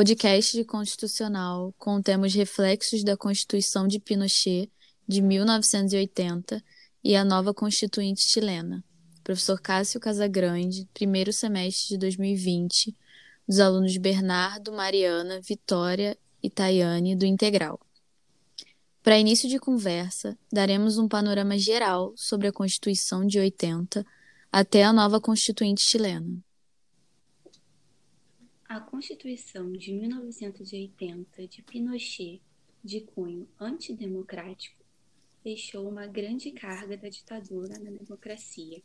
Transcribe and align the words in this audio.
podcast 0.00 0.56
de 0.56 0.64
constitucional 0.64 1.74
contemos 1.76 2.32
reflexos 2.32 3.04
da 3.04 3.18
Constituição 3.18 3.86
de 3.86 4.00
Pinochet 4.00 4.72
de 5.06 5.20
1980 5.20 6.64
e 7.04 7.14
a 7.14 7.22
nova 7.22 7.52
Constituinte 7.52 8.22
chilena. 8.22 8.82
Professor 9.22 9.60
Cássio 9.60 10.00
Casagrande, 10.00 10.88
primeiro 10.94 11.34
semestre 11.34 11.88
de 11.88 11.98
2020, 11.98 12.96
dos 13.46 13.60
alunos 13.60 13.94
Bernardo, 13.98 14.72
Mariana, 14.72 15.38
Vitória 15.42 16.16
e 16.42 16.48
Tayane, 16.48 17.14
do 17.14 17.26
Integral. 17.26 17.78
Para 19.02 19.18
início 19.18 19.50
de 19.50 19.58
conversa, 19.58 20.34
daremos 20.50 20.96
um 20.96 21.06
panorama 21.06 21.58
geral 21.58 22.14
sobre 22.16 22.48
a 22.48 22.52
Constituição 22.52 23.26
de 23.26 23.38
80 23.38 24.02
até 24.50 24.82
a 24.82 24.94
nova 24.94 25.20
Constituinte 25.20 25.82
chilena. 25.82 26.42
A 28.70 28.78
Constituição 28.78 29.72
de 29.72 29.92
1980 29.92 31.48
de 31.48 31.60
Pinochet, 31.60 32.40
de 32.84 33.00
cunho 33.00 33.48
antidemocrático, 33.58 34.84
deixou 35.42 35.88
uma 35.88 36.06
grande 36.06 36.52
carga 36.52 36.96
da 36.96 37.08
ditadura 37.08 37.76
na 37.80 37.90
democracia, 37.90 38.80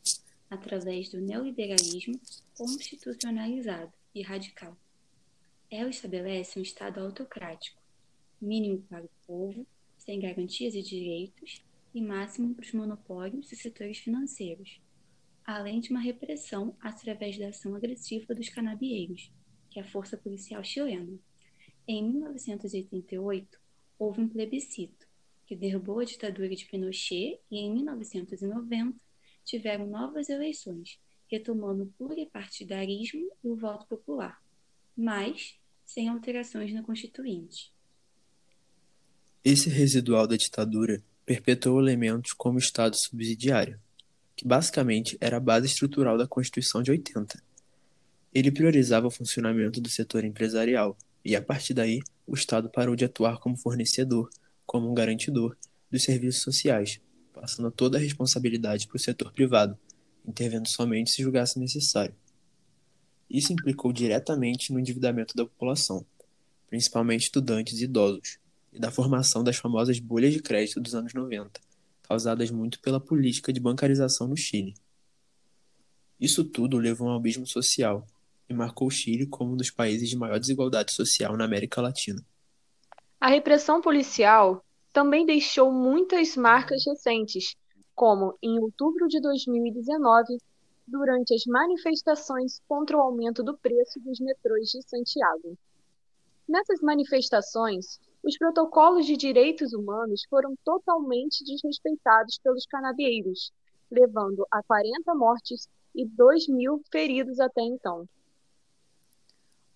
através 0.50 1.10
do 1.10 1.22
neoliberalismo 1.22 2.20
constitucionalizado 2.58 3.94
e 4.16 4.24
radical. 4.24 4.76
Ela 5.70 5.92
estabelece 5.92 6.58
um 6.58 6.64
Estado 6.64 7.00
autocrático, 7.00 7.80
mínimo 8.42 8.82
para 8.90 9.06
o 9.06 9.10
povo 9.28 9.68
sem 10.00 10.20
garantias 10.20 10.74
de 10.74 10.82
direitos 10.82 11.64
e 11.94 12.02
máximo 12.02 12.56
para 12.56 12.66
os 12.66 12.74
monopólios 12.74 13.52
e 13.52 13.56
setores 13.56 14.00
financeiros, 14.00 14.82
além 15.46 15.80
de 15.80 15.92
uma 15.92 16.02
repressão 16.02 16.76
através 16.82 17.38
da 17.38 17.50
ação 17.50 17.76
agressiva 17.76 18.34
dos 18.34 18.50
canabieiros, 18.50 19.30
que 19.76 19.80
é 19.80 19.82
a 19.82 19.86
força 19.86 20.16
policial 20.16 20.64
chilena. 20.64 21.20
Em 21.86 22.02
1988, 22.10 23.60
houve 24.00 24.22
um 24.22 24.30
plebiscito, 24.30 25.06
que 25.46 25.54
derrubou 25.54 26.00
a 26.00 26.06
ditadura 26.06 26.56
de 26.56 26.66
Pinochet 26.66 27.42
e 27.52 27.58
em 27.58 27.74
1990 27.74 28.98
tiveram 29.44 29.86
novas 29.86 30.30
eleições, 30.30 30.98
retomando 31.30 31.84
o 31.84 31.88
pluripartidarismo 31.88 33.30
e 33.44 33.50
o 33.50 33.58
voto 33.58 33.86
popular, 33.86 34.42
mas 34.96 35.60
sem 35.84 36.08
alterações 36.08 36.74
na 36.74 36.82
Constituinte. 36.82 37.74
Esse 39.44 39.70
residual 39.70 40.26
da 40.26 40.38
ditadura 40.38 41.04
perpetuou 41.26 41.82
elementos 41.82 42.32
como 42.32 42.56
o 42.56 42.60
Estado 42.60 42.96
subsidiário, 42.96 43.78
que 44.38 44.48
basicamente 44.48 45.18
era 45.20 45.36
a 45.36 45.42
base 45.42 45.68
estrutural 45.68 46.18
da 46.18 46.26
Constituição 46.26 46.82
de 46.82 46.92
80. 46.92 47.44
Ele 48.36 48.52
priorizava 48.52 49.08
o 49.08 49.12
funcionamento 49.12 49.80
do 49.80 49.88
setor 49.88 50.26
empresarial, 50.26 50.98
e 51.24 51.38
a 51.38 51.42
partir 51.42 51.74
daí 51.74 52.02
o 52.28 52.34
Estado 52.34 52.70
parou 52.70 52.94
de 52.94 53.06
atuar 53.06 53.40
como 53.40 53.56
fornecedor, 53.56 54.30
como 54.66 54.92
um 54.92 54.94
garantidor 54.94 55.56
dos 55.90 56.04
serviços 56.04 56.42
sociais, 56.42 57.00
passando 57.32 57.72
toda 57.72 57.98
a 57.98 58.02
responsabilidade 58.02 58.88
para 58.88 58.98
o 58.98 59.00
setor 59.00 59.32
privado, 59.32 59.80
intervendo 60.28 60.68
somente 60.68 61.12
se 61.12 61.24
julgasse 61.24 61.58
necessário. 61.58 62.14
Isso 63.30 63.54
implicou 63.54 63.94
diretamente 63.94 64.74
no 64.74 64.82
endividamento 64.82 65.34
da 65.34 65.46
população, 65.46 66.06
principalmente 66.68 67.24
estudantes 67.24 67.80
e 67.80 67.86
idosos, 67.86 68.38
e 68.74 68.78
da 68.78 68.92
formação 68.92 69.46
das 69.46 69.56
famosas 69.56 69.98
bolhas 69.98 70.34
de 70.34 70.42
crédito 70.42 70.82
dos 70.82 70.94
anos 70.94 71.14
90, 71.14 71.62
causadas 72.04 72.52
muito 72.52 72.82
pela 72.82 73.00
política 73.00 73.54
de 73.54 73.62
bancarização 73.62 74.28
no 74.28 74.36
Chile. 74.36 74.76
Isso 76.20 76.44
tudo 76.44 76.78
levou 76.78 77.08
a 77.08 77.14
um 77.14 77.16
abismo 77.16 77.48
social 77.48 78.06
e 78.50 78.54
marcou 78.54 78.88
o 78.88 78.92
Chile 78.92 79.26
como 79.26 79.54
um 79.54 79.58
dos 79.58 79.72
países 79.72 80.10
de 80.10 80.18
maior 80.18 80.40
desigualdade 80.40 80.94
social 80.94 81.36
na 81.36 81.46
América 81.46 81.82
Latina. 81.82 82.22
A 83.20 83.30
repressão 83.30 83.82
policial 83.82 84.64
também 84.94 85.26
deixou 85.26 85.72
muitas 85.72 86.38
marcas 86.38 86.84
recentes, 86.86 87.56
como 87.94 88.38
em 88.42 88.60
outubro 88.60 89.08
de 89.08 89.20
2019, 89.20 90.38
durante 90.88 91.34
as 91.34 91.44
manifestações 91.48 92.62
contra 92.68 92.98
o 92.98 93.02
aumento 93.02 93.44
do 93.44 93.58
preço 93.58 94.00
dos 94.00 94.20
metrôs 94.20 94.70
de 94.70 94.82
Santiago. 94.88 95.58
Nessas 96.48 96.80
manifestações, 96.82 98.00
os 98.24 98.38
protocolos 98.38 99.06
de 99.06 99.18
direitos 99.18 99.74
humanos 99.74 100.22
foram 100.30 100.56
totalmente 100.64 101.44
desrespeitados 101.44 102.40
pelos 102.44 102.66
canabieiros, 102.66 103.52
levando 103.90 104.46
a 104.52 104.62
40 104.64 105.16
mortes 105.16 105.68
e 105.96 106.06
2 106.06 106.48
mil 106.50 106.82
feridos 106.92 107.40
até 107.40 107.62
então. 107.62 108.08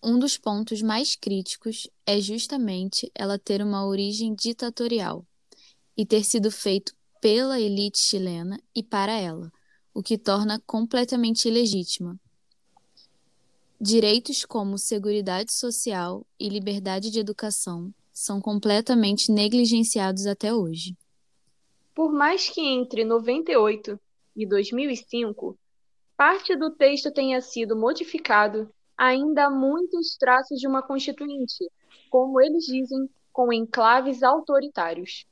Um 0.02 0.18
dos 0.18 0.38
pontos 0.38 0.82
mais 0.82 1.16
críticos 1.16 1.90
é 2.06 2.22
justamente 2.22 3.12
ela 3.14 3.38
ter 3.38 3.62
uma 3.62 3.86
origem 3.86 4.34
ditatorial 4.34 5.26
e 5.96 6.06
ter 6.06 6.24
sido 6.24 6.50
feito 6.50 6.96
pela 7.20 7.60
elite 7.60 8.00
chilena 8.00 8.58
e 8.74 8.82
para 8.82 9.12
ela, 9.12 9.52
o 9.94 10.02
que 10.02 10.18
torna 10.18 10.58
completamente 10.66 11.50
ilegítima. 11.50 12.18
Direitos 13.80 14.46
como 14.46 14.78
seguridade 14.78 15.52
social 15.52 16.26
e 16.40 16.48
liberdade 16.48 17.12
de 17.12 17.20
educação 17.20 17.94
são 18.14 18.40
completamente 18.40 19.32
negligenciados 19.32 20.26
até 20.26 20.54
hoje. 20.54 20.98
Por 21.94 22.14
mais 22.14 22.50
que 22.50 22.62
entre 22.62 23.04
98 23.04 24.00
e 24.36 24.46
2005 24.46 25.58
parte 26.16 26.56
do 26.56 26.72
texto 26.72 27.12
tenha 27.12 27.40
sido 27.42 27.78
modificado, 27.78 28.70
ainda 29.00 29.46
há 29.46 29.50
muitos 29.50 30.18
traços 30.18 30.60
de 30.60 30.68
uma 30.68 30.84
constituinte, 30.84 31.66
como 32.10 32.42
eles 32.42 32.66
dizem, 32.66 33.10
com 33.32 33.54
enclaves 33.54 34.22
autoritários. 34.22 35.26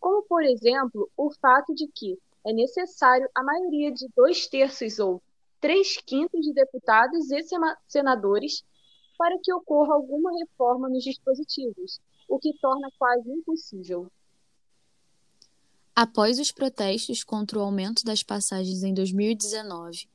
Como, 0.00 0.24
por 0.24 0.42
exemplo, 0.42 1.08
o 1.16 1.30
fato 1.30 1.72
de 1.72 1.86
que 1.86 2.18
é 2.44 2.52
necessário 2.52 3.30
a 3.32 3.44
maioria 3.44 3.92
de 3.92 4.08
dois 4.16 4.48
terços 4.48 4.98
ou 4.98 5.22
três 5.60 5.96
quintos 5.98 6.40
de 6.40 6.52
deputados 6.52 7.30
e 7.30 7.40
senadores 7.86 8.64
para 9.16 9.38
que 9.40 9.54
ocorra 9.54 9.94
alguma 9.94 10.32
reforma 10.40 10.88
nos 10.88 11.04
dispositivos, 11.04 12.00
o 12.28 12.40
que 12.40 12.52
torna 12.60 12.88
quase 12.98 13.30
impossível. 13.30 14.10
Após 15.94 16.40
os 16.40 16.50
protestos 16.50 17.22
contra 17.22 17.60
o 17.60 17.62
aumento 17.62 18.04
das 18.04 18.24
passagens 18.24 18.82
em 18.82 18.92
2019, 18.92 20.08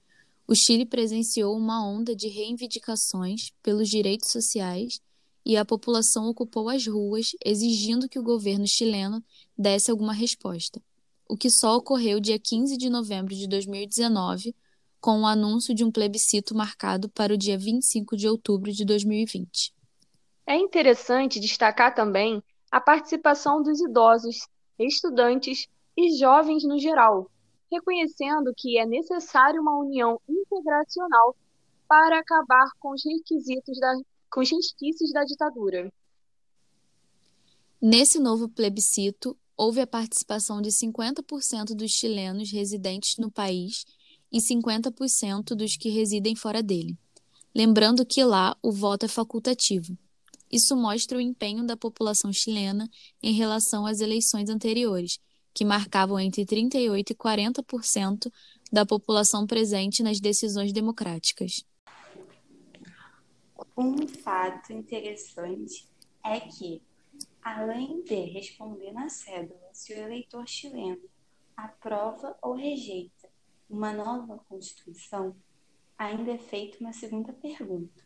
o 0.48 0.56
Chile 0.56 0.86
presenciou 0.86 1.58
uma 1.58 1.86
onda 1.86 2.16
de 2.16 2.30
reivindicações 2.30 3.52
pelos 3.62 3.90
direitos 3.90 4.32
sociais 4.32 5.02
e 5.46 5.58
a 5.58 5.66
população 5.66 6.30
ocupou 6.30 6.70
as 6.70 6.88
ruas 6.88 7.32
exigindo 7.44 8.08
que 8.08 8.18
o 8.18 8.24
governo 8.24 8.66
chileno 8.66 9.22
desse 9.58 9.92
alguma 9.92 10.14
resposta, 10.14 10.82
o 11.28 11.36
que 11.36 11.50
só 11.50 11.76
ocorreu 11.76 12.22
dia 12.22 12.40
15 12.40 12.78
de 12.78 12.90
novembro 12.90 13.36
de 13.36 13.46
2019, 13.48 14.56
com 15.02 15.22
o 15.22 15.28
anúncio 15.28 15.76
de 15.76 15.84
um 15.84 15.92
plebiscito 15.92 16.56
marcado 16.56 17.10
para 17.10 17.34
o 17.34 17.38
dia 17.38 17.58
25 17.58 18.16
de 18.16 18.28
outubro 18.28 18.72
de 18.72 18.86
2020. 18.86 19.74
É 20.46 20.56
interessante 20.56 21.42
destacar 21.42 21.94
também 21.94 22.42
a 22.72 22.80
participação 22.80 23.62
dos 23.62 23.82
idosos, 23.82 24.48
estudantes 24.80 25.68
e 25.96 26.18
jovens 26.18 26.64
no 26.64 26.80
geral, 26.80 27.30
reconhecendo 27.72 28.54
que 28.56 28.78
é 28.78 28.86
necessário 28.86 29.62
uma 29.62 29.78
união 29.78 30.20
integracional 30.28 31.36
para 31.88 32.20
acabar 32.20 32.70
com 32.80 32.92
os 32.92 33.04
requisitos 33.06 33.80
da, 33.80 33.94
com 34.32 34.42
os 34.42 34.52
resquícios 34.52 35.12
da 35.12 35.24
ditadura. 35.24 35.92
Nesse 37.82 38.20
novo 38.20 38.50
plebiscito, 38.50 39.38
houve 39.56 39.82
a 39.82 39.88
participação 39.88 40.62
de 40.62 40.70
50% 40.70 41.76
dos 41.76 41.92
chilenos 41.92 42.52
residentes 42.52 43.18
no 43.18 43.32
país 43.32 43.86
e 44.32 44.40
50% 44.40 45.56
dos 45.56 45.78
que 45.78 45.90
residem 45.90 46.36
fora 46.36 46.62
dele. 46.62 46.98
Lembrando 47.56 48.06
que 48.06 48.24
lá 48.24 48.56
o 48.62 48.72
voto 48.72 49.06
é 49.06 49.10
facultativo. 49.10 49.98
Isso 50.52 50.76
mostra 50.76 51.18
o 51.18 51.22
empenho 51.22 51.66
da 51.66 51.76
população 51.76 52.32
chilena 52.32 52.90
em 53.22 53.34
relação 53.34 53.86
às 53.86 54.00
eleições 54.00 54.50
anteriores, 54.50 55.20
que 55.58 55.66
marcavam 55.66 56.20
entre 56.20 56.46
38% 56.46 57.10
e 57.10 57.16
40% 57.16 58.32
da 58.72 58.86
população 58.86 59.48
presente 59.48 60.04
nas 60.04 60.20
decisões 60.20 60.72
democráticas. 60.72 61.66
Um 63.76 64.08
fato 64.08 64.72
interessante 64.72 65.90
é 66.24 66.40
que, 66.42 66.80
além 67.42 68.04
de 68.04 68.26
responder 68.26 68.92
na 68.92 69.10
cédula 69.10 69.74
se 69.74 69.94
o 69.94 69.98
eleitor 69.98 70.48
chileno 70.48 71.02
aprova 71.56 72.38
ou 72.40 72.54
rejeita 72.54 73.28
uma 73.68 73.92
nova 73.92 74.38
Constituição, 74.48 75.36
ainda 75.98 76.34
é 76.34 76.38
feita 76.38 76.78
uma 76.80 76.94
segunda 76.94 77.34
pergunta 77.34 78.06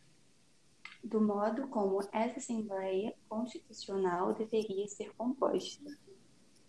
do 1.04 1.20
modo 1.20 1.68
como 1.68 2.00
essa 2.14 2.40
Assembleia 2.40 3.14
Constitucional 3.28 4.34
deveria 4.36 4.88
ser 4.88 5.14
composta. 5.16 5.84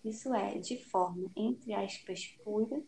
Isso 0.04 0.34
é, 0.34 0.58
de 0.58 0.76
forma, 0.84 1.30
entre 1.36 1.72
aspas, 1.74 2.26
pura, 2.44 2.82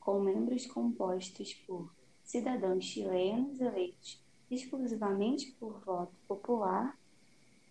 com 0.00 0.20
membros 0.20 0.66
compostos 0.66 1.54
por 1.54 1.94
cidadãos 2.22 2.84
chilenos 2.84 3.60
eleitos 3.60 4.22
exclusivamente 4.50 5.52
por 5.52 5.80
voto 5.80 6.14
popular 6.26 6.98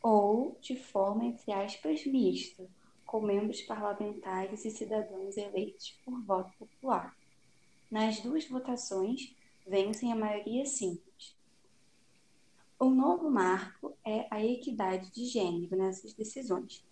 ou 0.01 0.57
de 0.61 0.75
forma, 0.75 1.25
entre 1.25 1.51
aspas, 1.51 2.05
mista, 2.05 2.67
com 3.05 3.21
membros 3.21 3.61
parlamentares 3.61 4.65
e 4.65 4.71
cidadãos 4.71 5.37
eleitos 5.37 5.91
por 6.03 6.21
voto 6.23 6.51
popular. 6.57 7.15
Nas 7.89 8.19
duas 8.19 8.47
votações, 8.47 9.33
vencem 9.65 10.11
a 10.11 10.15
maioria 10.15 10.65
simples. 10.65 11.35
O 12.77 12.89
novo 12.89 13.29
marco 13.29 13.95
é 14.05 14.27
a 14.29 14.43
equidade 14.43 15.09
de 15.11 15.25
gênero 15.25 15.77
nessas 15.77 16.13
decisões, 16.13 16.83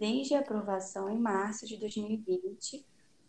desde 0.00 0.34
a 0.34 0.38
aprovação 0.38 1.10
em 1.10 1.18
março 1.18 1.66
de 1.66 1.76
2020 1.76 2.82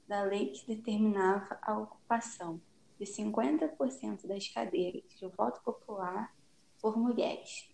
da 0.08 0.24
lei 0.24 0.52
que 0.52 0.66
determinava 0.66 1.60
a 1.62 1.78
ocupação 1.78 2.62
de 2.98 3.06
50% 3.06 4.26
das 4.26 4.48
cadeiras 4.48 5.04
de 5.20 5.28
voto 5.28 5.62
popular 5.66 6.34
por 6.82 6.98
mulheres. 6.98 7.70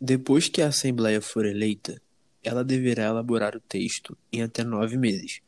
Depois 0.00 0.48
que 0.48 0.60
a 0.60 0.66
Assembleia 0.66 1.22
for 1.22 1.46
eleita, 1.46 2.02
ela 2.42 2.64
deverá 2.64 3.04
elaborar 3.04 3.54
o 3.54 3.60
texto 3.60 4.18
em 4.32 4.42
até 4.42 4.64
nove 4.64 4.96
meses, 4.98 5.40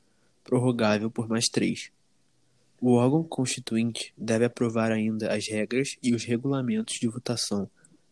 prorrogável 0.45 1.11
por 1.11 1.29
mais 1.29 1.47
três. 1.47 1.91
O 2.81 2.93
órgão 2.93 3.25
constituinte 3.25 4.15
deve 4.17 4.45
aprovar 4.45 4.93
ainda 4.93 5.35
as 5.35 5.49
regras 5.49 5.97
e 6.01 6.15
os 6.15 6.25
regulamentos 6.25 6.95
de 7.01 7.09
votação 7.09 7.69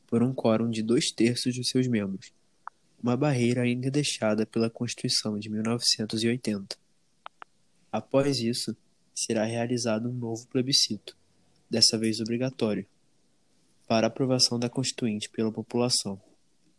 por 0.09 0.21
um 0.21 0.35
quórum 0.35 0.69
de 0.69 0.83
dois 0.83 1.13
terços 1.13 1.55
de 1.55 1.65
seus 1.65 1.87
membros, 1.87 2.33
uma 3.03 3.17
barreira 3.17 3.63
ainda 3.63 3.91
deixada 3.91 4.47
pela 4.47 4.71
Constituição 4.71 5.39
de 5.39 5.51
1980. 5.51 6.77
Após 7.91 8.39
isso, 8.39 8.77
será 9.15 9.45
realizado 9.45 10.09
um 10.09 10.13
novo 10.13 10.47
plebiscito, 10.47 11.17
dessa 11.69 11.99
vez 11.99 12.21
obrigatório, 12.21 12.87
para 13.89 14.07
aprovação 14.07 14.59
da 14.59 14.71
Constituinte 14.71 15.29
pela 15.29 15.51
população, 15.51 16.21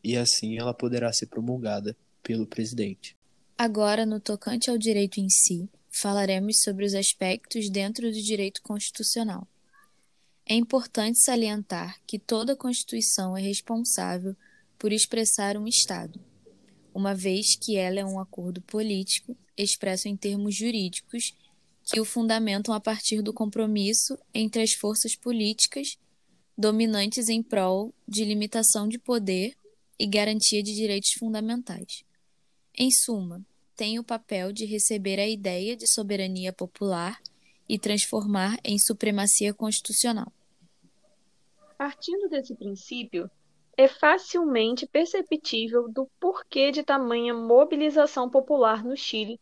e 0.03 0.15
assim 0.15 0.57
ela 0.57 0.73
poderá 0.73 1.11
ser 1.11 1.27
promulgada 1.27 1.95
pelo 2.23 2.47
presidente. 2.47 3.17
Agora, 3.57 4.05
no 4.05 4.19
tocante 4.19 4.69
ao 4.69 4.77
direito 4.77 5.19
em 5.19 5.29
si, 5.29 5.69
falaremos 5.91 6.61
sobre 6.63 6.85
os 6.85 6.93
aspectos 6.93 7.69
dentro 7.69 8.09
do 8.11 8.21
direito 8.21 8.61
constitucional. 8.63 9.47
É 10.45 10.55
importante 10.55 11.23
salientar 11.23 11.99
que 12.07 12.17
toda 12.17 12.55
Constituição 12.55 13.37
é 13.37 13.41
responsável 13.41 14.35
por 14.83 14.91
expressar 14.91 15.55
um 15.55 15.65
Estado, 15.65 16.19
uma 16.93 17.15
vez 17.15 17.55
que 17.55 17.77
ela 17.77 18.01
é 18.01 18.05
um 18.05 18.19
acordo 18.19 18.61
político 18.63 19.33
expresso 19.55 20.09
em 20.09 20.17
termos 20.17 20.53
jurídicos 20.57 21.33
que 21.85 22.01
o 22.01 22.05
fundamentam 22.05 22.75
a 22.75 22.81
partir 22.81 23.21
do 23.21 23.31
compromisso 23.31 24.17
entre 24.33 24.61
as 24.61 24.73
forças 24.73 25.15
políticas 25.15 25.97
dominantes 26.57 27.29
em 27.29 27.41
prol 27.41 27.93
de 28.05 28.25
limitação 28.25 28.85
de 28.85 28.99
poder 28.99 29.55
e 29.97 30.05
garantia 30.05 30.61
de 30.61 30.75
direitos 30.75 31.13
fundamentais. 31.17 32.03
Em 32.77 32.91
suma, 32.91 33.41
tem 33.77 33.99
o 33.99 34.03
papel 34.03 34.51
de 34.51 34.65
receber 34.65 35.17
a 35.17 35.29
ideia 35.29 35.77
de 35.77 35.89
soberania 35.89 36.51
popular 36.51 37.21
e 37.69 37.79
transformar 37.79 38.59
em 38.65 38.77
supremacia 38.77 39.53
constitucional. 39.53 40.29
Partindo 41.77 42.27
desse 42.27 42.53
princípio, 42.53 43.31
é 43.75 43.87
facilmente 43.87 44.87
perceptível 44.87 45.89
do 45.89 46.07
porquê 46.19 46.71
de 46.71 46.83
tamanha 46.83 47.33
mobilização 47.33 48.29
popular 48.29 48.83
no 48.83 48.95
Chile 48.95 49.39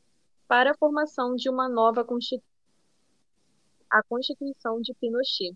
para 0.48 0.72
a 0.72 0.78
formação 0.78 1.36
de 1.36 1.50
uma 1.50 1.68
nova 1.68 2.04
Constituição. 2.04 2.50
A 3.90 4.02
Constituição 4.04 4.80
de 4.82 4.94
Pinochet, 4.94 5.54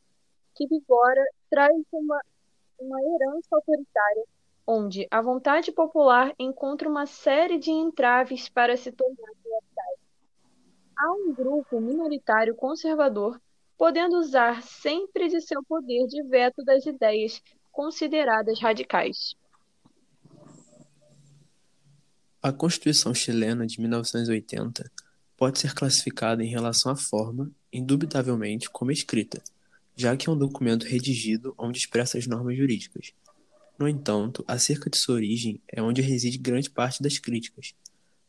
que 0.56 0.68
vigora, 0.68 1.24
traz 1.50 1.74
uma, 1.92 2.20
uma 2.78 3.00
herança 3.02 3.56
autoritária, 3.56 4.26
onde 4.68 5.08
a 5.10 5.22
vontade 5.22 5.72
popular 5.72 6.34
encontra 6.38 6.90
uma 6.90 7.06
série 7.06 7.58
de 7.58 7.72
entraves 7.72 8.50
para 8.50 8.76
se 8.76 8.92
tornar 8.92 9.32
realidade. 9.44 10.02
Há 10.98 11.14
um 11.14 11.34
grupo 11.34 11.80
minoritário 11.80 12.56
conservador 12.56 13.40
podendo 13.78 14.18
usar 14.18 14.64
sempre 14.64 15.28
de 15.28 15.42
seu 15.42 15.64
poder 15.64 16.08
de 16.08 16.24
veto 16.24 16.64
das 16.64 16.86
ideias 16.86 17.42
consideradas 17.76 18.58
radicais. 18.62 19.36
A 22.42 22.54
Constituição 22.54 23.14
chilena 23.14 23.68
de 23.68 23.82
1980 23.82 24.90
pode 25.36 25.60
ser 25.60 25.74
classificada 25.74 26.42
em 26.42 26.48
relação 26.48 26.90
à 26.94 26.96
forma, 26.96 27.52
indubitavelmente, 27.74 28.70
como 28.70 28.94
escrita, 28.94 29.44
já 29.94 30.16
que 30.16 30.30
é 30.30 30.32
um 30.32 30.38
documento 30.38 30.86
redigido 30.86 31.54
onde 31.58 31.78
expressa 31.78 32.18
as 32.18 32.26
normas 32.26 32.56
jurídicas. 32.56 33.12
No 33.78 33.90
entanto, 33.90 34.46
acerca 34.48 34.90
de 34.90 34.98
sua 34.98 35.16
origem 35.16 35.62
é 35.68 35.82
onde 35.82 36.02
reside 36.02 36.38
grande 36.38 36.70
parte 36.70 37.04
das 37.04 37.20
críticas, 37.20 37.74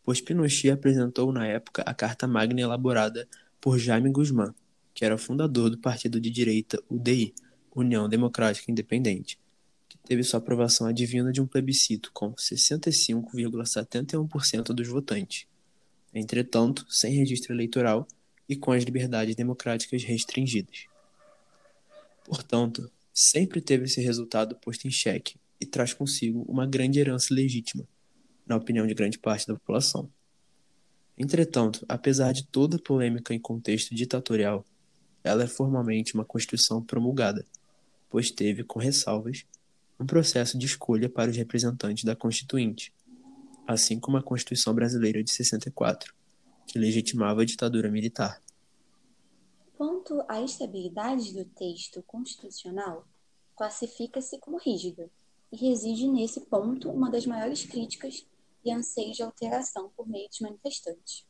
pois 0.03 0.21
Pinochet 0.21 0.73
apresentou 0.73 1.33
na 1.33 1.47
época 1.47 1.83
a 1.83 1.95
Carta 1.95 2.27
Magna 2.27 2.61
elaborada 2.61 3.29
por 3.61 3.79
Jaime 3.79 4.11
Guzmán, 4.11 4.53
que 4.93 5.05
era 5.05 5.17
fundador 5.17 5.71
do 5.71 5.79
partido 5.79 6.21
de 6.21 6.31
direita 6.31 6.83
UDI, 6.91 7.33
União 7.77 8.09
Democrática 8.09 8.73
Independente, 8.73 9.39
que 9.87 9.99
teve 9.99 10.25
sua 10.25 10.39
aprovação 10.39 10.87
advinda 10.87 11.31
de 11.31 11.43
um 11.43 11.47
plebiscito 11.47 12.11
com 12.11 12.33
65,71% 12.33 14.73
dos 14.73 14.89
votantes. 14.89 15.47
Entretanto, 16.15 16.87
sem 16.89 17.15
registro 17.15 17.53
eleitoral 17.53 18.09
e 18.49 18.57
com 18.57 18.73
as 18.73 18.83
liberdades 18.83 19.37
democráticas 19.37 20.03
restringidas. 20.05 20.87
Portanto, 22.25 22.91
sempre 23.13 23.61
teve 23.61 23.85
esse 23.85 24.01
resultado 24.01 24.57
posto 24.57 24.89
em 24.89 24.91
xeque 24.91 25.37
e 25.61 25.67
traz 25.67 25.93
consigo 25.93 26.47
uma 26.49 26.67
grande 26.67 26.99
herança 26.99 27.35
legítima, 27.35 27.87
na 28.47 28.57
opinião 28.57 28.87
de 28.87 28.95
grande 28.95 29.19
parte 29.19 29.47
da 29.47 29.53
população. 29.53 30.11
Entretanto, 31.19 31.85
apesar 31.87 32.33
de 32.33 32.47
toda 32.47 32.79
polêmica 32.79 33.35
em 33.35 33.39
contexto 33.39 33.95
ditatorial, 33.95 34.65
ela 35.23 35.45
é 35.45 35.47
formalmente 35.47 36.15
uma 36.15 36.25
Constituição 36.25 36.83
promulgada, 36.83 37.45
pois 38.09 38.31
teve, 38.31 38.65
com 38.65 38.79
ressalvas, 38.79 39.45
um 39.99 40.07
processo 40.07 40.59
de 40.59 40.67
escolha 40.67 41.09
para 41.09 41.31
os 41.31 41.37
representantes 41.37 42.05
da 42.05 42.15
Constituinte, 42.15 42.93
assim 43.67 43.99
como 43.99 44.17
a 44.17 44.23
Constituição 44.23 44.75
Brasileira 44.75 45.23
de 45.23 45.31
64, 45.31 46.15
que 46.67 46.79
legitimava 46.79 47.43
a 47.43 47.45
ditadura 47.45 47.91
militar. 47.91 48.43
Quanto 49.77 50.23
à 50.29 50.41
estabilidade 50.41 51.33
do 51.33 51.45
texto 51.45 52.03
constitucional, 52.03 53.07
classifica-se 53.57 54.39
como 54.39 54.59
rígida, 54.59 55.11
e 55.53 55.57
reside 55.57 56.09
nesse 56.09 56.41
ponto 56.41 56.91
uma 56.91 57.11
das 57.11 57.27
maiores 57.27 57.65
críticas 57.65 58.27
e 58.65 58.73
anseios 58.73 59.17
de 59.17 59.23
alteração 59.23 59.91
por 59.97 60.09
meio 60.09 60.29
dos 60.29 60.41
manifestantes. 60.41 61.25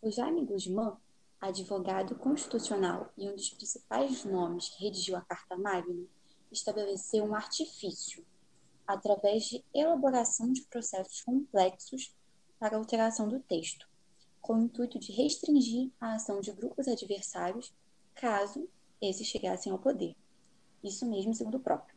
O 0.00 0.10
Jaime 0.10 0.44
Guzmán 0.44 0.96
advogado 1.42 2.14
constitucional 2.14 3.12
e 3.18 3.28
um 3.28 3.34
dos 3.34 3.50
principais 3.50 4.24
nomes 4.24 4.68
que 4.68 4.84
redigiu 4.84 5.16
a 5.16 5.20
Carta 5.22 5.56
Magna, 5.56 6.06
estabeleceu 6.52 7.24
um 7.24 7.34
artifício, 7.34 8.24
através 8.86 9.44
de 9.46 9.64
elaboração 9.74 10.52
de 10.52 10.62
processos 10.62 11.20
complexos 11.22 12.14
para 12.60 12.76
alteração 12.76 13.28
do 13.28 13.40
texto, 13.40 13.88
com 14.40 14.54
o 14.54 14.62
intuito 14.62 15.00
de 15.00 15.10
restringir 15.10 15.90
a 16.00 16.14
ação 16.14 16.40
de 16.40 16.52
grupos 16.52 16.86
adversários 16.86 17.74
caso 18.14 18.68
esses 19.00 19.26
chegassem 19.26 19.72
ao 19.72 19.80
poder. 19.80 20.14
Isso 20.82 21.04
mesmo 21.06 21.34
segundo 21.34 21.56
o 21.56 21.60
próprio. 21.60 21.96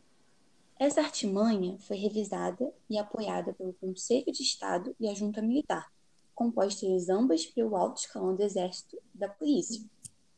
Essa 0.76 1.00
artimanha 1.00 1.78
foi 1.78 1.96
revisada 1.96 2.74
e 2.90 2.98
apoiada 2.98 3.54
pelo 3.54 3.74
Conselho 3.74 4.32
de 4.32 4.42
Estado 4.42 4.94
e 4.98 5.08
a 5.08 5.14
Junta 5.14 5.40
Militar, 5.40 5.90
compostas 6.36 7.08
ambas 7.08 7.46
pelo 7.46 7.74
alto 7.74 8.02
escalão 8.02 8.36
do 8.36 8.42
Exército 8.42 8.96
e 9.14 9.18
da 9.18 9.26
Polícia, 9.26 9.82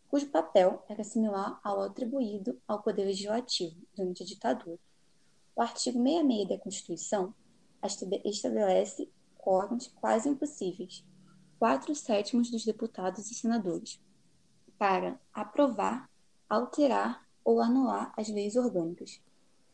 cujo 0.09 0.31
papel 0.31 0.83
era 0.89 1.03
similar 1.03 1.61
ao 1.63 1.83
atribuído 1.83 2.59
ao 2.69 2.81
Poder 2.81 3.05
Legislativo 3.05 3.77
durante 3.95 4.23
a 4.23 4.27
ditadura. 4.27 4.79
O 5.57 5.61
artigo 5.61 5.99
66 5.99 6.49
da 6.49 6.59
Constituição 6.59 7.35
estabelece 8.25 9.11
quórums 9.37 9.89
quase 9.89 10.29
impossíveis, 10.29 11.05
quatro 11.59 11.93
sétimos 11.97 12.49
dos 12.49 12.65
deputados 12.65 13.29
e 13.29 13.35
senadores, 13.35 14.01
para 14.79 15.21
aprovar, 15.35 16.09
alterar 16.49 17.27
ou 17.45 17.61
anular 17.61 18.15
as 18.17 18.29
leis 18.29 18.55
orgânicas. 18.55 19.21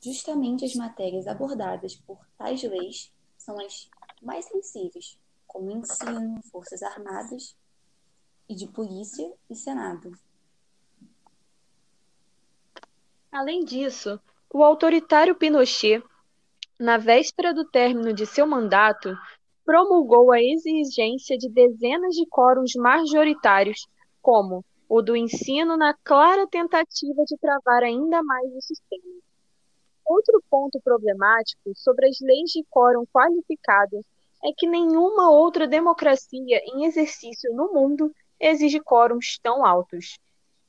Justamente 0.01 0.65
as 0.65 0.75
matérias 0.75 1.27
abordadas 1.27 1.95
por 1.97 2.19
tais 2.39 2.63
leis 2.63 3.13
são 3.37 3.61
as 3.61 3.91
mais 4.23 4.47
sensíveis, 4.47 5.19
como 5.55 5.71
ensino, 5.71 6.43
forças 6.51 6.83
armadas 6.83 7.57
e 8.49 8.57
de 8.57 8.67
polícia 8.67 9.33
e 9.49 9.55
senado. 9.55 10.11
Além 13.31 13.65
disso, 13.65 14.21
o 14.53 14.65
autoritário 14.65 15.37
Pinochet, 15.37 16.03
na 16.79 16.99
véspera 16.99 17.55
do 17.55 17.65
término 17.65 18.13
de 18.13 18.27
seu 18.27 18.49
mandato, 18.49 19.17
promulgou 19.65 20.33
a 20.33 20.43
exigência 20.43 21.39
de 21.39 21.49
dezenas 21.49 22.17
de 22.17 22.27
quóruns 22.27 22.73
majoritários, 22.75 23.87
como 24.21 24.65
o 24.89 25.01
do 25.01 25.17
ensino, 25.17 25.77
na 25.77 25.95
clara 25.95 26.49
tentativa 26.49 27.23
de 27.25 27.37
travar 27.39 27.85
ainda 27.85 28.21
mais 28.25 28.53
o 28.53 28.61
sistema. 28.61 29.21
Outro 30.05 30.43
ponto 30.51 30.81
problemático 30.83 31.73
sobre 31.77 32.09
as 32.09 32.19
leis 32.21 32.51
de 32.51 32.65
quórum 32.69 33.05
qualificado 33.07 34.01
é 34.45 34.53
que 34.57 34.67
nenhuma 34.67 35.31
outra 35.31 35.67
democracia 35.67 36.61
em 36.67 36.85
exercício 36.85 37.53
no 37.55 37.73
mundo 37.73 38.15
exige 38.39 38.79
quórums 38.79 39.39
tão 39.43 39.65
altos. 39.65 40.19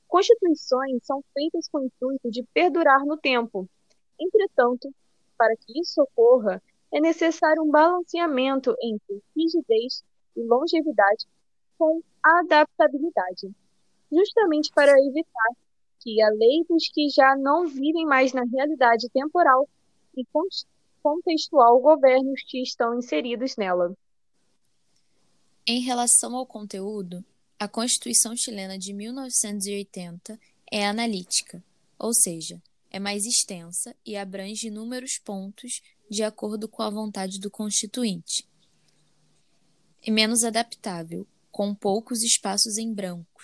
Constituições 0.08 1.04
são 1.04 1.22
feitas 1.34 1.68
com 1.68 1.80
o 1.80 1.86
intuito 1.86 2.32
de 2.32 2.44
perdurar 2.54 3.06
no 3.06 3.18
tempo. 3.18 3.68
Entretanto, 4.18 4.94
para 5.38 5.54
que 5.58 5.80
isso 5.80 6.02
ocorra, 6.02 6.62
é 6.94 7.02
necessário 7.02 7.62
um 7.62 7.70
balanceamento 7.70 8.74
entre 8.82 9.22
rigidez 9.36 10.04
e 10.38 10.42
longevidade 10.42 11.26
com 11.78 12.02
adaptabilidade, 12.24 13.52
justamente 14.10 14.72
para 14.74 14.98
evitar 15.02 15.50
que 16.00 16.22
a 16.22 16.30
lei 16.30 16.64
dos 16.70 16.88
que 16.94 17.10
já 17.10 17.36
não 17.36 17.68
vivem 17.68 18.06
mais 18.06 18.32
na 18.32 18.44
realidade 18.44 19.10
temporal 19.10 19.68
e 20.16 20.24
contextual 21.06 21.80
governe 21.80 22.34
os 22.34 22.42
que 22.48 22.64
estão 22.64 22.98
inseridos 22.98 23.56
nela. 23.56 23.96
Em 25.68 25.80
relação 25.82 26.36
ao 26.36 26.48
conteúdo, 26.48 27.24
a 27.60 27.68
Constituição 27.68 28.36
chilena 28.36 28.76
de 28.76 28.92
1980 28.92 30.40
é 30.72 30.88
analítica, 30.88 31.64
ou 32.00 32.12
seja, 32.12 32.60
é 32.90 32.98
mais 32.98 33.28
extensa 33.28 33.96
e 34.04 34.18
abrange 34.18 34.66
inúmeros 34.66 35.20
pontos 35.20 35.84
de 36.10 36.24
acordo 36.24 36.68
com 36.68 36.82
a 36.82 36.90
vontade 36.90 37.40
do 37.40 37.52
constituinte. 37.52 38.44
É 40.02 40.10
menos 40.10 40.44
adaptável, 40.44 41.28
com 41.52 41.76
poucos 41.76 42.24
espaços 42.24 42.80
em 42.80 42.92
branco, 42.92 43.44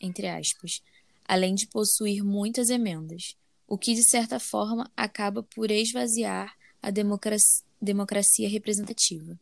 entre 0.00 0.28
aspas, 0.28 0.80
além 1.24 1.56
de 1.56 1.66
possuir 1.66 2.22
muitas 2.22 2.70
emendas, 2.70 3.36
o 3.66 3.76
que 3.76 3.92
de 3.92 4.04
certa 4.04 4.38
forma 4.38 4.88
acaba 4.96 5.42
por 5.42 5.68
esvaziar 5.72 6.56
a 6.82 6.90
democracia, 6.90 7.64
democracia 7.80 8.48
representativa. 8.48 9.38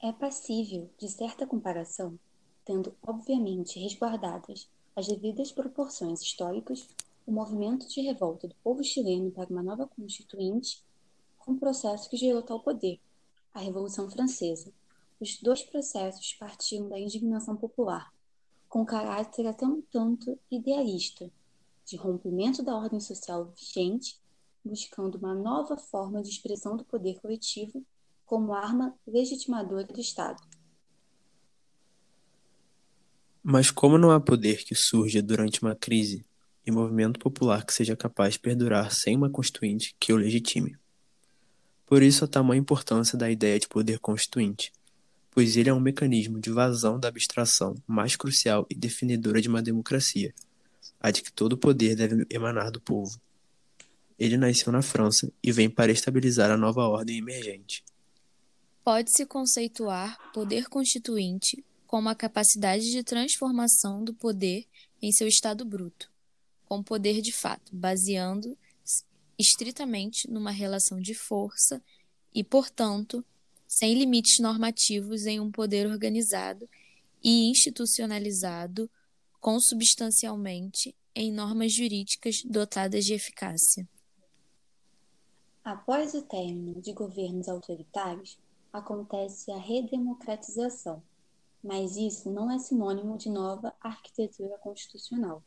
É 0.00 0.12
passível 0.12 0.90
de 0.98 1.08
certa 1.08 1.46
comparação, 1.46 2.18
tendo 2.64 2.94
obviamente 3.02 3.78
resguardadas 3.80 4.68
as 4.94 5.08
devidas 5.08 5.50
proporções 5.50 6.20
históricas, 6.20 6.86
o 7.26 7.32
movimento 7.32 7.88
de 7.88 8.02
revolta 8.02 8.46
do 8.46 8.54
povo 8.56 8.84
chileno 8.84 9.30
para 9.30 9.48
uma 9.48 9.62
nova 9.62 9.86
constituinte 9.86 10.82
com 11.38 11.52
o 11.52 11.58
processo 11.58 12.10
que 12.10 12.16
gerou 12.16 12.42
tal 12.42 12.60
poder, 12.60 13.00
a 13.54 13.60
Revolução 13.60 14.10
Francesa. 14.10 14.72
Os 15.18 15.40
dois 15.40 15.62
processos 15.62 16.34
partiam 16.34 16.88
da 16.88 16.98
indignação 16.98 17.56
popular, 17.56 18.12
com 18.68 18.84
caráter 18.84 19.46
até 19.46 19.64
um 19.66 19.80
tanto 19.80 20.38
idealista, 20.50 21.30
de 21.84 21.96
rompimento 21.96 22.62
da 22.62 22.76
ordem 22.76 23.00
social 23.00 23.52
vigente, 23.56 24.21
buscando 24.64 25.16
uma 25.16 25.34
nova 25.34 25.76
forma 25.76 26.22
de 26.22 26.28
expressão 26.28 26.76
do 26.76 26.84
poder 26.84 27.20
coletivo 27.20 27.84
como 28.24 28.54
arma 28.54 28.94
legitimadora 29.06 29.84
do 29.84 30.00
Estado. 30.00 30.42
Mas 33.42 33.70
como 33.70 33.98
não 33.98 34.10
há 34.10 34.20
poder 34.20 34.64
que 34.64 34.74
surja 34.74 35.20
durante 35.20 35.60
uma 35.60 35.74
crise 35.74 36.24
e 36.64 36.70
movimento 36.70 37.18
popular 37.18 37.66
que 37.66 37.74
seja 37.74 37.96
capaz 37.96 38.34
de 38.34 38.40
perdurar 38.40 38.92
sem 38.92 39.16
uma 39.16 39.28
constituinte 39.28 39.96
que 39.98 40.12
o 40.12 40.16
legitime? 40.16 40.76
Por 41.84 42.02
isso 42.02 42.24
a 42.24 42.28
tamanha 42.28 42.60
importância 42.60 43.18
da 43.18 43.30
ideia 43.30 43.58
de 43.58 43.68
poder 43.68 43.98
constituinte, 43.98 44.72
pois 45.30 45.56
ele 45.56 45.68
é 45.68 45.74
um 45.74 45.80
mecanismo 45.80 46.38
de 46.38 46.50
vazão 46.50 46.98
da 47.00 47.08
abstração 47.08 47.74
mais 47.86 48.16
crucial 48.16 48.66
e 48.70 48.74
definidora 48.74 49.40
de 49.40 49.48
uma 49.48 49.60
democracia, 49.60 50.32
a 51.00 51.10
de 51.10 51.20
que 51.20 51.32
todo 51.32 51.58
poder 51.58 51.96
deve 51.96 52.24
emanar 52.30 52.70
do 52.70 52.80
povo. 52.80 53.20
Ele 54.22 54.36
nasceu 54.36 54.70
na 54.70 54.82
França 54.82 55.32
e 55.42 55.50
vem 55.50 55.68
para 55.68 55.90
estabilizar 55.90 56.48
a 56.48 56.56
nova 56.56 56.86
ordem 56.86 57.18
emergente. 57.18 57.84
Pode-se 58.84 59.26
conceituar 59.26 60.16
poder 60.32 60.68
constituinte 60.68 61.64
como 61.88 62.08
a 62.08 62.14
capacidade 62.14 62.88
de 62.88 63.02
transformação 63.02 64.04
do 64.04 64.14
poder 64.14 64.64
em 65.02 65.10
seu 65.10 65.26
estado 65.26 65.64
bruto, 65.64 66.08
com 66.66 66.84
poder 66.84 67.20
de 67.20 67.32
fato, 67.32 67.74
baseando 67.74 68.56
estritamente 69.36 70.30
numa 70.30 70.52
relação 70.52 71.00
de 71.00 71.14
força 71.14 71.82
e, 72.32 72.44
portanto, 72.44 73.24
sem 73.66 73.92
limites 73.92 74.38
normativos 74.38 75.26
em 75.26 75.40
um 75.40 75.50
poder 75.50 75.88
organizado 75.88 76.68
e 77.24 77.50
institucionalizado 77.50 78.88
consubstancialmente 79.40 80.94
em 81.12 81.32
normas 81.32 81.72
jurídicas 81.72 82.40
dotadas 82.44 83.04
de 83.04 83.14
eficácia. 83.14 83.84
Após 85.64 86.12
o 86.12 86.22
término 86.22 86.80
de 86.80 86.92
governos 86.92 87.48
autoritários, 87.48 88.36
acontece 88.72 89.52
a 89.52 89.56
redemocratização, 89.56 91.00
mas 91.62 91.96
isso 91.96 92.28
não 92.32 92.50
é 92.50 92.58
sinônimo 92.58 93.16
de 93.16 93.30
nova 93.30 93.72
arquitetura 93.80 94.58
constitucional. 94.58 95.40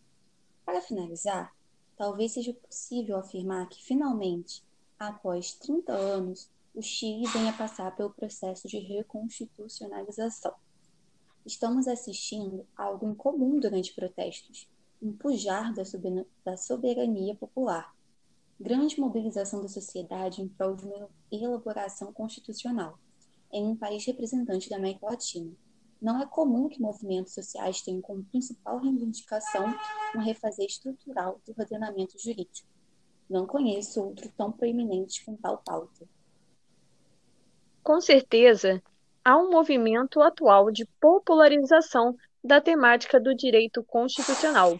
Para 0.65 0.79
finalizar, 0.79 1.53
talvez 1.98 2.31
seja 2.31 2.53
possível 2.53 3.17
afirmar 3.17 3.67
que, 3.67 3.84
finalmente, 3.84 4.63
após 4.98 5.53
30 5.55 5.91
anos, 5.91 6.50
o 6.74 6.81
Chile 6.81 7.27
vem 7.27 7.50
a 7.50 7.53
passar 7.53 7.93
pelo 7.93 8.10
processo 8.10 8.69
de 8.69 8.79
reconstitucionalização. 8.79 10.53
Estamos 11.45 11.89
assistindo 11.89 12.65
a 12.77 12.86
algo 12.86 13.05
incomum 13.05 13.60
durante 13.60 13.93
protestos, 13.93 14.69
um 15.01 15.12
pujar 15.12 15.74
da 15.74 16.55
soberania 16.55 17.36
popular, 17.36 17.93
grande 18.59 19.00
mobilização 19.00 19.62
da 19.62 19.67
sociedade 19.67 20.41
em 20.41 20.47
prol 20.47 20.75
de 20.75 20.85
uma 20.85 21.09
elaboração 21.31 22.12
constitucional 22.13 22.97
em 23.51 23.65
um 23.65 23.75
país 23.75 24.05
representante 24.05 24.69
da 24.69 24.77
América 24.77 25.05
Latina. 25.05 25.51
Não 26.01 26.21
é 26.21 26.25
comum 26.25 26.67
que 26.67 26.81
movimentos 26.81 27.33
sociais 27.33 27.81
tenham 27.81 28.01
como 28.01 28.24
principal 28.25 28.79
reivindicação 28.79 29.74
um 30.15 30.19
refazer 30.19 30.65
estrutural 30.65 31.39
do 31.45 31.53
ordenamento 31.57 32.19
jurídico. 32.19 32.67
Não 33.29 33.47
conheço 33.47 34.03
outro 34.03 34.31
tão 34.38 34.51
proeminente 34.51 35.24
com 35.25 35.35
tal 35.35 35.57
pauta. 35.65 36.07
Com 37.81 38.01
certeza, 38.01 38.81
há 39.24 39.38
um 39.38 39.50
movimento 39.50 40.21
atual 40.21 40.69
de 40.69 40.85
popularização 41.00 42.15
da 42.43 42.62
temática 42.62 43.19
do 43.19 43.33
direito 43.33 43.83
constitucional. 43.83 44.79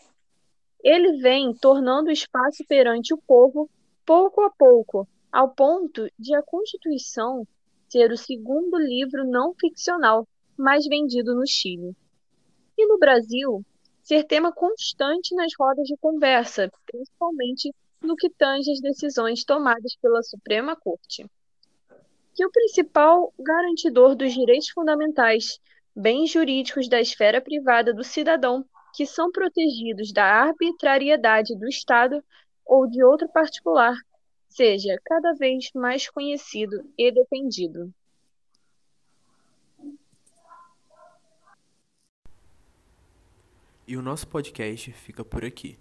Ele 0.86 1.18
vem 1.18 1.52
tornando 1.54 2.10
o 2.10 2.14
espaço 2.14 2.64
perante 2.68 3.14
o 3.14 3.18
povo 3.18 3.68
pouco 4.06 4.42
a 4.42 4.52
pouco, 4.52 5.08
ao 5.32 5.50
ponto 5.50 6.08
de 6.18 6.36
a 6.36 6.44
Constituição 6.44 7.48
ser 7.90 8.12
o 8.12 8.18
segundo 8.18 8.78
livro 8.78 9.26
não 9.26 9.54
ficcional 9.56 10.28
mais 10.56 10.86
vendido 10.86 11.34
no 11.34 11.48
Chile. 11.48 11.96
E 12.78 12.86
no 12.86 13.00
Brasil, 13.00 13.66
ser 14.04 14.26
tema 14.26 14.52
constante 14.52 15.34
nas 15.34 15.52
rodas 15.60 15.88
de 15.88 15.98
conversa, 15.98 16.72
principalmente 16.86 17.74
no 18.02 18.16
que 18.16 18.30
tange 18.30 18.72
às 18.72 18.80
decisões 18.80 19.44
tomadas 19.44 19.96
pela 19.96 20.22
Suprema 20.22 20.76
Corte 20.76 21.26
que 22.36 22.46
o 22.46 22.52
principal 22.52 23.34
garantidor 23.40 24.14
dos 24.14 24.34
direitos 24.34 24.70
fundamentais, 24.70 25.58
bens 25.96 26.30
jurídicos 26.30 26.90
da 26.90 27.00
esfera 27.00 27.40
privada 27.40 27.94
do 27.94 28.04
cidadão, 28.04 28.66
que 28.96 29.06
são 29.06 29.32
protegidos 29.32 30.12
da 30.14 30.24
arbitrariedade 30.24 31.56
do 31.56 31.68
Estado 31.68 32.24
ou 32.66 32.88
de 32.88 33.04
outro 33.04 33.28
particular, 33.30 33.96
seja 34.48 34.98
cada 35.04 35.34
vez 35.34 35.70
mais 35.76 36.10
conhecido 36.10 36.90
e 36.98 37.12
defendido. 37.12 37.94
E 43.88 43.96
o 43.98 44.02
nosso 44.02 44.28
podcast 44.28 44.92
fica 44.94 45.24
por 45.24 45.46
aqui. 45.46 45.78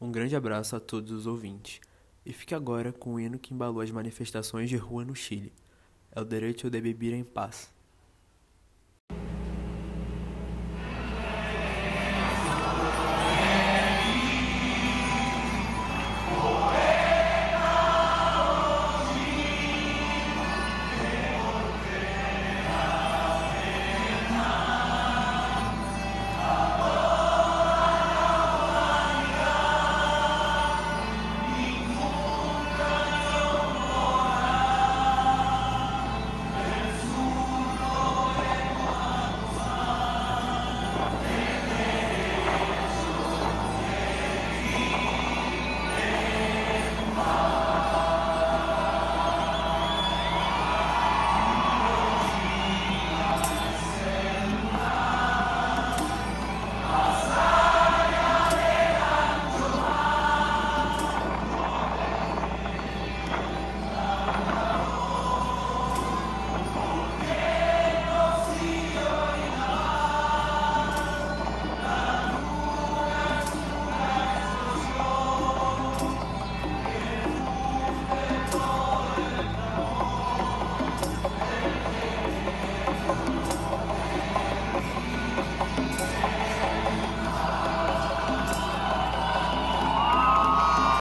Um 0.00 0.10
grande 0.10 0.34
abraço 0.34 0.74
a 0.74 0.80
todos 0.80 1.12
os 1.12 1.26
ouvintes. 1.26 1.80
E 2.26 2.32
fique 2.32 2.54
agora 2.54 2.92
com 2.92 3.14
o 3.14 3.20
hino 3.20 3.38
que 3.38 3.54
embalou 3.54 3.80
as 3.80 3.90
manifestações 3.90 4.68
de 4.68 4.76
rua 4.76 5.04
no 5.04 5.14
Chile 5.14 5.52
é 6.14 6.20
o 6.20 6.24
direito 6.24 6.70
de 6.70 6.80
viver 6.80 7.12
em 7.12 7.24
paz. 7.24 7.73